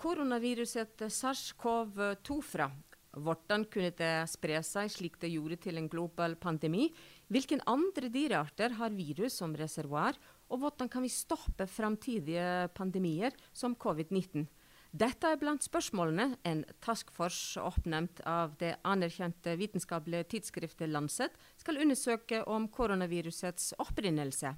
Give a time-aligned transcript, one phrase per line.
[0.00, 2.68] koronaviruset SARS-CoV-2 fra?
[3.14, 6.88] Hvordan kunne det spre seg slik det gjorde til en global pandemi?
[7.30, 10.18] Hvilke andre dyrearter har virus som reservoar?
[10.50, 14.46] Og hvordan kan vi stoppe framtidige pandemier som covid-19?
[14.94, 22.44] Dette er blant spørsmålene en taskforce oppnevnt av det anerkjente vitenskapelige tidsskriftet Lancet skal undersøke
[22.46, 24.54] om koronavirusets opprinnelse.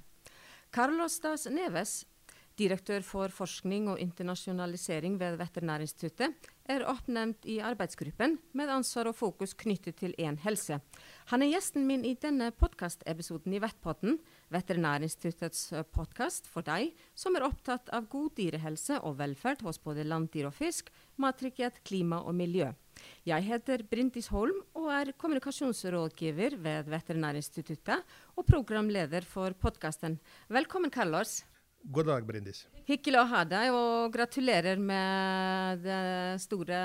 [0.69, 2.03] Carlos Das Neves,
[2.57, 6.33] direktør for forskning og internasjonalisering ved Veterinærinstituttet,
[6.67, 10.79] er oppnevnt i arbeidsgruppen med ansvar og fokus knyttet til én helse.
[11.31, 14.17] Han er gjesten min i denne podkastepisoden i Vettpotten,
[14.51, 20.49] Veterinærinstituttets podkast for deg som er opptatt av god dyrehelse og velferd hos både landdyr
[20.49, 22.73] og fisk, mattrygghet, klima og miljø.
[23.29, 30.17] Jeg heter Brindis Holm og er kommunikasjonsrådgiver ved Veterinærinstituttet og programleder for podkasten.
[30.49, 31.43] Velkommen, Carlos.
[31.83, 32.65] God dag, Brindis.
[32.87, 35.85] Hyggelig å ha deg, og gratulerer med
[36.41, 36.79] store,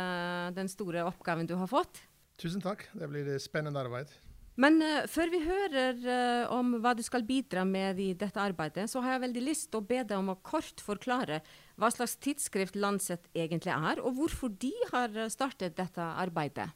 [0.55, 2.05] den store oppgaven du har fått.
[2.43, 2.85] Tusen takk.
[2.93, 4.13] Det blir spennende arbeid.
[4.61, 8.85] Men uh, før vi hører uh, om hva du skal bidra med i dette arbeidet,
[8.91, 11.41] så har jeg veldig lyst til å be deg om å kort forklare
[11.81, 16.69] hva slags tidsskrift Lancet egentlig er, og hvorfor de har startet dette arbeidet.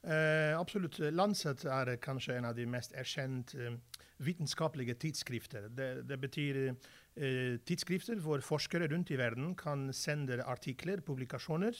[0.00, 0.96] Uh, absolutt.
[1.12, 3.74] Lancet er kanskje en av de mest erkjente
[4.20, 5.68] vitenskapelige tidsskrifter.
[5.72, 6.60] Det, det betyr
[7.18, 11.74] Eh, tidsskrifter hvor forskere rundt i verden kan sende artikler, publikasjoner,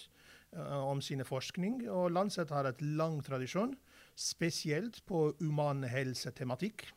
[0.53, 1.89] eh, om sine forskning.
[1.89, 3.77] Og Lancet har et lang tradisjon,
[4.17, 6.89] spesielt på humanhelsetematikk.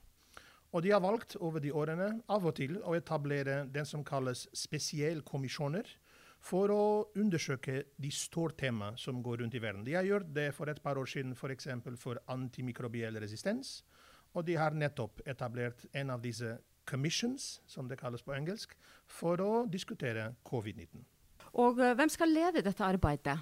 [0.73, 4.47] Og de har valgt over de årene av og til å etablere den som kalles
[4.52, 5.86] spesialkommisjoner
[6.41, 9.86] for å undersøke de store temaene som går rundt i verden.
[9.86, 11.69] De har gjort det for et par år siden f.eks.
[11.83, 13.83] For, for antimikrobiell resistens.
[14.34, 16.58] Og de har nettopp etablert en av disse
[16.89, 18.76] commissions, som det kalles på engelsk,
[19.08, 21.04] for å diskutere covid-19.
[21.54, 23.38] Og uh, hvem skal lede dette arbeidet?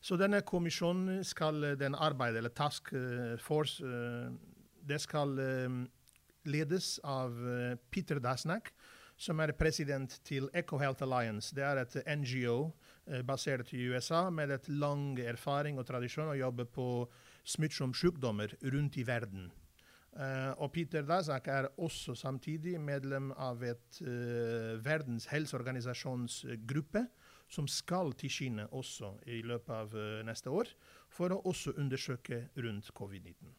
[0.00, 3.84] Så denne kommisjonen skal eh, den arbeide, eller task eh, force,
[4.80, 5.34] det skal
[6.48, 7.36] ledes av
[7.92, 8.70] Peter Dasnak,
[9.20, 11.52] som er president til EcoHealth Alliance.
[11.54, 12.72] Det er et NGO
[13.28, 16.88] basert i USA med et lang erfaring og tradisjon å jobbe på
[17.44, 19.50] smittsomme sykdommer rundt i verden.
[20.10, 27.04] Uh, og Peter Dazak er også samtidig medlem av et uh, Verdens helseorganisasjons gruppe
[27.50, 30.72] som skal til Kina også i løpet av uh, neste år,
[31.14, 33.54] for å også undersøke rundt covid-19.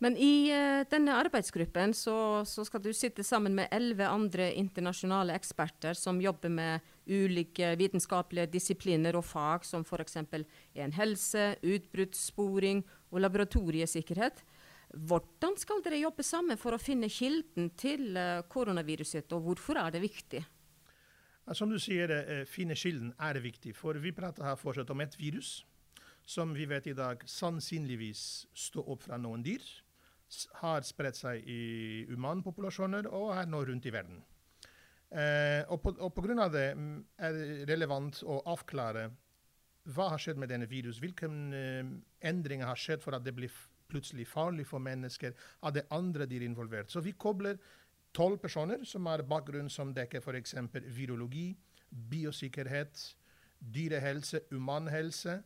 [0.00, 0.48] Men i
[0.88, 6.48] denne arbeidsgruppen så, så, skal du sitte sammen med elleve andre internasjonale eksperter som jobber
[6.48, 10.16] med ulike vitenskapelige disipliner og fag, som f.eks.
[10.16, 12.80] en helse, utbruddssporing
[13.12, 14.40] og laboratoriesikkerhet.
[14.90, 19.94] Hvordan skal dere jobbe sammen for å finne kilden til uh, koronaviruset, og hvorfor er
[19.94, 20.40] det viktig?
[21.54, 23.74] Som du sier, uh, finne kilden er viktig.
[23.78, 25.60] For vi prater her fortsatt om et virus
[26.26, 28.24] som vi vet i dag sannsynligvis
[28.66, 29.62] står opp fra noen dyr,
[30.60, 31.62] har spredt seg i
[32.10, 34.20] humanpopulasjoner og er nå rundt i verden.
[35.10, 39.08] Og, på, og grunn av det mm, er det relevant å avklare
[39.90, 43.50] hva har skjedd med denne virus, hvilke endringer har skjedd for at det blir
[43.90, 46.90] plutselig farlig for mennesker, av det andre de er involvert.
[46.90, 47.58] Så vi kobler
[48.16, 50.56] tolv personer som har bakgrunn som dekker f.eks.
[50.94, 51.52] virologi,
[51.90, 53.02] biosikkerhet,
[53.60, 55.40] dyrehelse, humanhelse.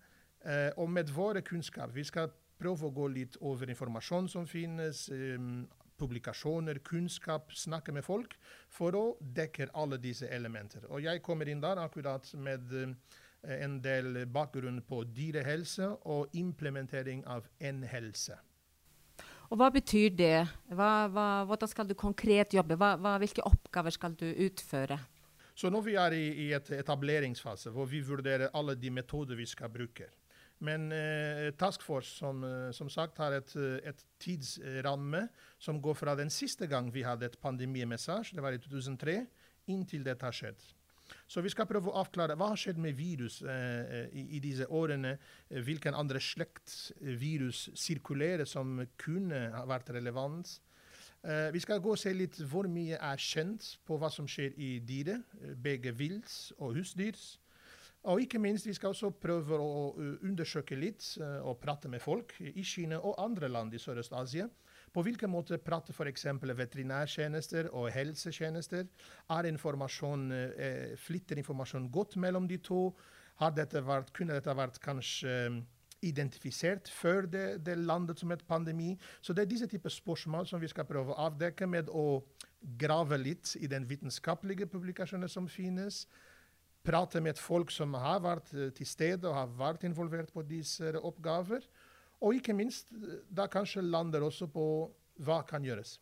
[0.44, 2.28] Eh, og med våre kunnskap Vi skal
[2.60, 5.38] prøve å gå litt over informasjon som finnes, eh,
[5.98, 8.36] publikasjoner, kunnskap, snakke med folk,
[8.68, 10.86] for å dekke alle disse elementer.
[10.90, 12.94] Og jeg kommer inn der akkurat med eh,
[13.60, 18.38] en del bakgrunn på dyrehelse og implementering av N-helse.
[19.52, 20.46] Og Hva betyr det?
[20.72, 22.78] Hva, hva, hvordan skal du konkret jobbe?
[22.80, 24.98] Hva, hvilke oppgaver skal du utføre?
[25.54, 29.46] Så Nå vi er i, i et etableringsfase hvor vi vurderer alle de metoder vi
[29.46, 30.08] skal bruke.
[30.64, 35.26] Men eh, Task Force som, eh, som, sagt har et, et, tidsramme
[35.60, 39.18] som går fra den siste gang vi hadde et pandemimessasje, det var i 2003,
[39.70, 40.62] inntil dette har skjedd.
[41.26, 44.66] Så vi skal prøve å avklare hva har skjedd med virus eh, i, i, disse
[44.72, 45.16] årene.
[45.50, 50.56] Eh, hvilken andre slekt virus sirkulerer som kunne vært relevant.
[51.24, 54.56] Eh, vi skal gå og se litt hvor mye er kjent på hva som skjer
[54.60, 57.16] i dyret, eh, begge vilts og husdyr.
[58.04, 61.06] Og ikke minst, vi skal også prøve å undersøke litt
[61.40, 64.44] og prate med folk i Kina og andre land i Sørøst-Asia
[64.94, 66.26] på hvilken måte prater f.eks.
[66.54, 68.86] veterinærtjenester og helsetjenester?
[69.34, 72.94] Er informasjon, eh, flytter informasjon godt mellom de to?
[73.56, 75.56] Dette vært, kunne dette vært kanskje eh,
[76.06, 78.94] identifisert før det, det, landet som et pandemi?
[79.20, 82.22] Så det er disse typer spørsmål som vi skal prøve å avdekke med å
[82.78, 86.06] grave litt i den vitenskapelige publikasjonen som finnes.
[86.84, 90.92] prate med folk som har vært eh, til stede og har vært involvert på disse
[91.00, 91.64] oppgaver.
[92.22, 94.66] Og ikke minst, eh, da kanskje lander også på
[95.24, 95.98] hva kan gjøres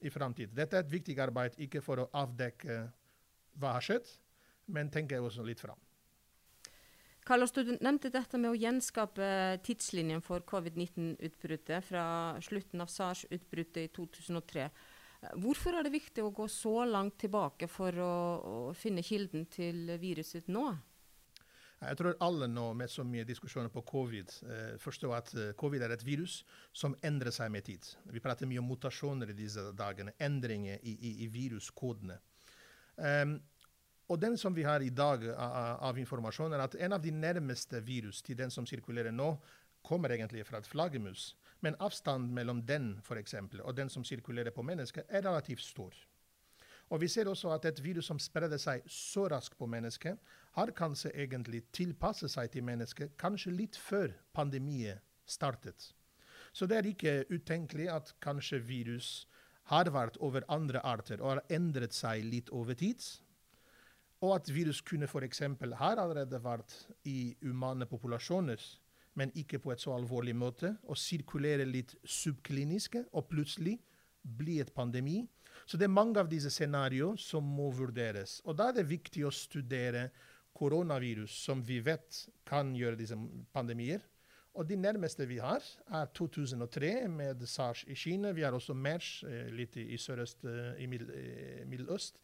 [0.00, 0.54] i framtiden.
[0.56, 2.80] Dette er et viktig arbeid, ikke for å avdekke
[3.60, 4.08] hva har skjedd,
[4.72, 5.78] men tenke også litt fram.
[7.26, 12.04] Carlos, du nevnte dette med å gjenskape tidslinjen for covid-19-utbruddet fra
[12.42, 14.70] slutten av SARS-utbruddet i 2003.
[15.36, 19.92] Hvorfor er det viktig å gå så langt tilbake for å, å finne kilden til
[20.00, 20.64] viruset nå?
[21.80, 25.86] Jeg tror alle nå med så mye diskusjoner på covid eh, forstår at eh, covid
[25.86, 26.42] er et virus
[26.76, 27.86] som endrer seg med tid.
[28.12, 32.18] Vi prater mye om mutasjoner i disse dagene, endringer i, i, i viruskodene.
[33.00, 33.38] Um,
[34.12, 37.14] og den som vi har i dag av, av, informasjon, er at en av de
[37.14, 39.32] nærmeste virus til den som sirkulerer nå,
[39.86, 41.30] kommer egentlig fra et flaggermus.
[41.64, 45.94] Men avstanden mellom den for eksempel, og den som sirkulerer på mennesker, er relativt stor.
[46.90, 50.18] Og Vi ser også at et virus som spreder seg så raskt på mennesket,
[50.52, 55.92] har kanskje egentlig tilpasset seg til mennesket kanskje litt før pandemien startet.
[56.52, 59.28] Så det er ikke utenkelig at kanskje virus
[59.70, 62.98] har vært over andre arter og har endret seg litt over tid.
[64.20, 65.40] Og at virus kunne f.eks.
[65.78, 66.74] har allerede vært
[67.06, 68.58] i humane populasjoner
[69.14, 73.78] men ikke på et så alvorlig måte, og sirkulere litt subkliniske, og plutselig
[74.22, 75.24] bli et pandemi.
[75.70, 78.40] Så det er mange av disse scenarioer som må vurderes.
[78.42, 80.08] Og da er det viktig å studere
[80.58, 83.14] koronavirus, som vi vet kan gjøre disse
[83.54, 84.02] pandemier.
[84.58, 85.62] Og de nærmeste vi har,
[85.94, 88.34] er 2003 med SARS i Kina.
[88.34, 92.18] Vi har også MERS eh, litt i, sørøst, eh, i eh, Middeløst.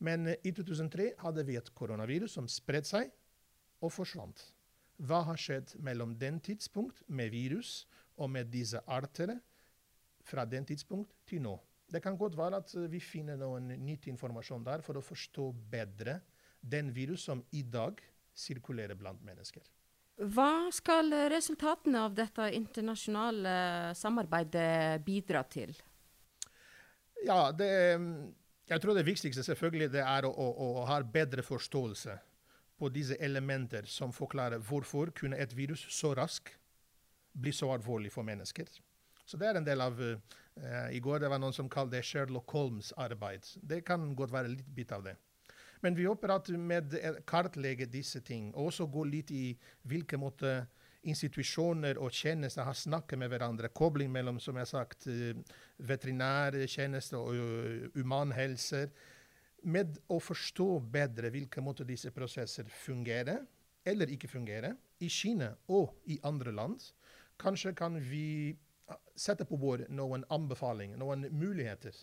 [0.00, 3.12] Men i 2003 hadde vi et koronavirus som spredte seg
[3.84, 4.40] og forsvant.
[5.04, 7.82] Hva har skjedd mellom den tidspunkt med virus
[8.16, 9.42] og med disse artene
[10.24, 11.60] fra den tidspunkt til nå?
[11.90, 16.20] Det kan godt være at vi finner noen nyttig informasjon der for å forstå bedre
[16.60, 17.98] den virus som i dag
[18.36, 19.64] sirkulerer blant mennesker.
[20.20, 23.52] Hva skal resultatene av dette internasjonale
[23.96, 25.72] samarbeidet bidra til?
[27.24, 27.70] Ja, det,
[28.68, 32.18] jeg tror det viktigste selvfølgelig det er å, å, å ha bedre forståelse
[32.80, 36.54] på disse elementer som forklarer hvorfor kunne et virus så raskt
[37.32, 38.68] bli så alvorlig for mennesker.
[39.30, 40.16] Så det er en del av uh,
[40.90, 43.46] I går det var noen som kalte det Sherlock Holmes' arbeid.
[43.62, 45.14] Det kan godt være litt bit av det.
[45.84, 49.54] Men vi håper at med å kartlegge disse ting, og også gå litt i
[49.88, 50.64] hvilke måte
[51.08, 53.70] institusjoner og tjenester har snakket med hverandre.
[53.72, 58.90] Kobling mellom som jeg har sagt, uh, veterinærtjenester og humanhelser.
[59.62, 63.42] med å forstå bedre hvilke måter disse prosesser fungerer
[63.84, 66.80] eller ikke fungerer, i Kina og i andre land,
[67.40, 68.56] kanskje kan vi
[68.90, 71.96] ah, sette på bord noen anbefalinger, noen muligheter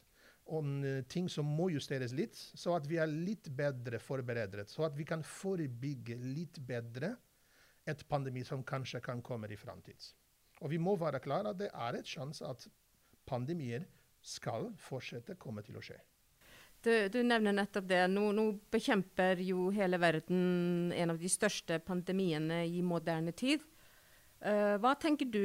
[0.48, 0.80] om
[1.12, 4.70] ting som må justeres litt, så at vi er litt bedre forberedt.
[4.72, 7.18] Så at vi kan forebygge litt bedre
[7.88, 10.12] et pandemi som kanskje kan komme i framtid.
[10.64, 12.68] Og vi må være klar at det er et sjanse at
[13.28, 13.86] pandemier
[14.24, 16.00] skal fortsette komme til å skje.
[16.84, 18.04] Du, du, nevner nettopp det.
[18.12, 23.64] Nå, nå, bekjemper jo hele verden en av de største pandemiene i moderne tid.
[24.38, 25.40] Uh, hva tenker du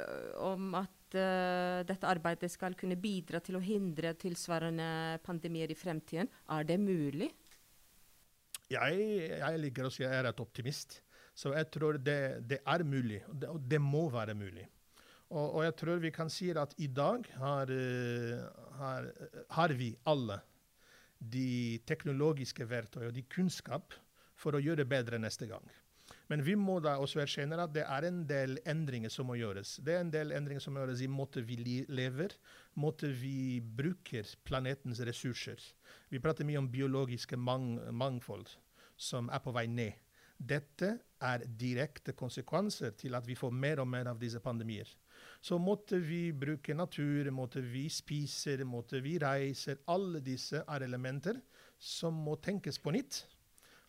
[0.00, 5.76] eh, om at uh, dette arbeidet skal kunne bidra til å hindre tilsvarende pandemier i
[5.76, 6.30] fremtiden?
[6.56, 7.28] Er det mulig?
[8.72, 11.02] Jeg, jeg liker å si jeg er et optimist.
[11.36, 14.64] Så jeg tror det, det er mulig, og det, og det, må være mulig.
[15.34, 17.72] Og, og, jeg tror vi kan si at i dag har,
[18.78, 19.08] har,
[19.58, 20.38] har vi alle
[21.18, 23.96] de teknologiske verktøy og de kunnskap
[24.38, 25.64] for å gjøre bedre neste gang.
[26.32, 29.76] Men vi må da også erkjenne at det er en del endringer som må gjøres.
[29.84, 32.32] Det er en del endringer som må gjøres i måten vi lever,
[32.80, 35.60] måten vi bruker planetens ressurser.
[36.08, 38.48] Vi prater mye om biologiske mang mangfold
[38.96, 40.00] som er på vei ned.
[40.34, 44.88] Dette er direkte konsekvenser til at vi får mer og mer av disse pandemier
[45.44, 49.76] så måtte vi bruke natur, måtte vi spise, måtte vi reise.
[49.92, 51.40] Alle disse er elementer
[51.78, 53.24] som må tenkes på nytt.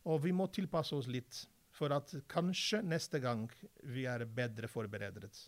[0.06, 3.50] Og vi må tilpasse oss litt for at kanskje neste gang
[3.84, 5.41] vi er bedre forberedt.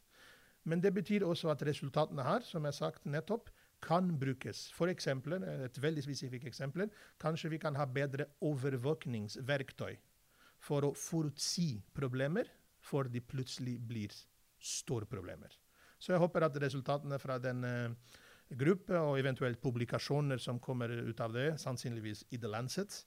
[0.67, 3.49] Men det betyr også at resultatene her, som jeg sagt nettopp,
[3.81, 4.67] kan brukes.
[4.73, 6.89] For eksempel, et veldig spesifikt eksempel,
[7.21, 9.95] kanskje vi kan ha bedre overvåkningsverktøy
[10.67, 12.49] for å forutsi problemer
[12.83, 14.13] før de plutselig blir
[14.59, 15.53] store problemer.
[15.99, 18.17] Så jeg håper at resultatene fra den uh,
[18.57, 23.01] gruppe, og eventuelt publikasjoner som kommer ut av det, sannsynligvis i The Lancet,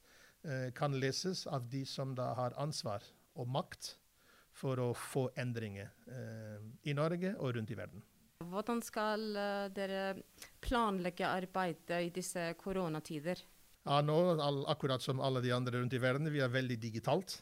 [0.73, 3.05] kan leses av de som da har ansvar
[3.37, 3.91] og makt
[4.57, 6.57] for å få endringer uh,
[6.89, 8.01] i Norge og rundt i verden.
[8.51, 9.27] Hvordan skal
[9.77, 10.15] dere
[10.65, 13.43] planlegge arbeidet i disse koronatider?
[13.85, 17.39] Ja, nå, all, akkurat som alle de andre rundt i verden, vi er veldig digitalt.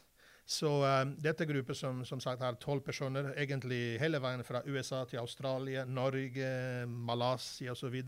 [0.49, 5.03] Så um, dette gruppen som, som sagt har tolv personer, egentlig hele veien fra USA
[5.05, 6.49] til Australia, Norge,
[6.89, 7.99] Malaysia osv.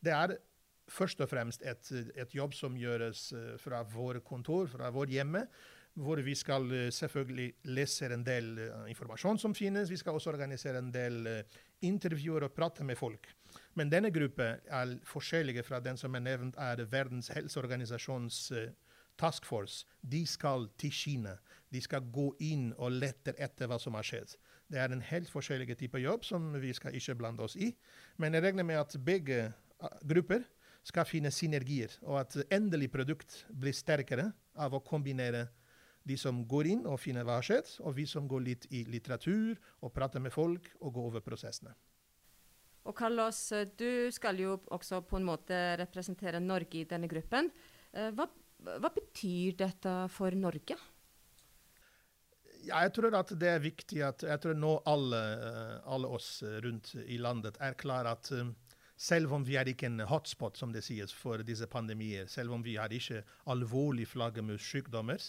[0.00, 0.36] Det er
[0.90, 5.46] først og fremst et, et jobb som gjøres uh, fra vår kontor, fra vårt hjemme
[5.94, 9.90] hvor vi skal uh, selvfølgelig lese en del uh, informasjon som finnes.
[9.90, 11.28] Vi skal også organisere en del
[11.84, 13.28] intervjuer og prate med folk.
[13.78, 18.50] Men denne gruppen er forskjellige fra den som er nevnt er Verdens helseorganisasjons
[19.20, 19.86] task force.
[20.02, 21.36] De skal til Kina.
[21.70, 24.34] De skal gå inn og lette etter hva som har skjedd.
[24.70, 27.70] Det er en helt forskjellig type jobb som vi skal ikke blande oss i.
[28.18, 29.52] Men jeg regner med at begge
[30.08, 30.44] grupper
[30.84, 35.46] skal finne synergier, og at endelig produkt blir sterkere av å kombinere
[36.04, 38.84] de som går inn og finner hva har skjedd, og vi som går litt i
[38.84, 41.72] litteratur og prater med folk og går over prosessene.
[42.84, 43.38] Og Carlos,
[43.80, 47.48] du skal jo også på en måte representere Norge i denne gruppen.
[47.96, 48.26] Eh, hva,
[48.60, 50.76] hva betyr dette for Norge?
[52.64, 56.28] Ja, jeg tror at det er viktig at jeg tror nå alle, eh, alle oss
[56.64, 58.52] rundt i landet er klar at eh,
[59.04, 62.64] selv om vi er ikke en hotspot, som det sies, for disse pandemier, selv om
[62.64, 65.20] vi har ikke alvorlig flaggermussykdommer,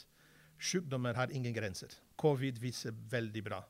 [0.60, 1.92] sykdommer har ingen grenser.
[2.18, 3.64] Covid viser veldig bra.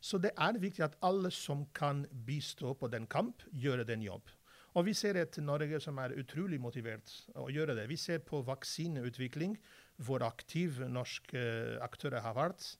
[0.00, 4.28] Så det er viktig at alle som kan bistå på den kamp, gjør den jobb.
[4.76, 7.08] Og vi ser et Norge som er utrolig motivert
[7.40, 7.86] å gjøre det.
[7.88, 9.56] Vi ser på vaksineutvikling,
[10.04, 11.40] hvor aktive norske
[11.80, 12.74] aktører har vært.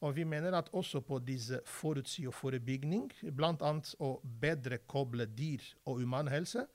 [0.00, 3.72] Og vi mener at også på disse forutsi og forebygging, bl.a.
[3.98, 6.68] å bedre koble dyr og human helse,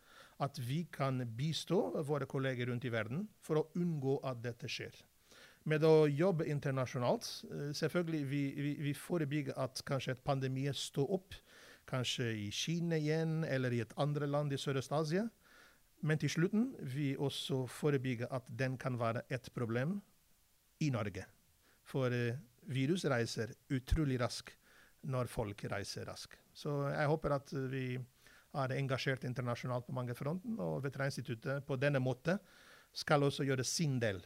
[0.44, 4.98] at vi kan bistå våre kolleger rundt i verden for å unngå at dette skjer
[5.70, 7.28] med å jobbe internasjonalt.
[7.48, 11.38] Eh, selvfølgelig vi, vi, vi forebygger at kanskje et pandemi står opp,
[11.90, 15.28] kanskje i Kina igjen eller i et andre land i Sørøst-Asia.
[16.04, 20.02] Men til slutten vi også forebygger at den kan være et problem
[20.84, 21.24] i Norge.
[21.88, 22.36] For uh,
[22.72, 24.56] virus reiser utrolig raskt
[25.10, 26.38] når folk reiser raskt.
[26.56, 27.98] Så jeg håper at vi
[28.54, 32.40] er engasjert internasjonalt på mange fronter, og Veterinærinstituttet på denne måten
[32.94, 34.22] skal også gjøre sin del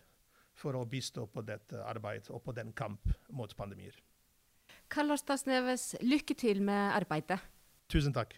[0.57, 3.95] for å bistå på dette arbeidet og på den kamp mot pandemier.
[4.89, 7.39] Carlos Sneves, lykke til med arbeidet.
[7.91, 8.35] Tusen takk.